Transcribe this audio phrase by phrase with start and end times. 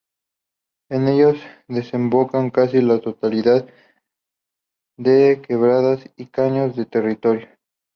[0.89, 3.67] En ellos desembocan casi la totalidad
[4.97, 7.47] de quebradas y caños del territorio.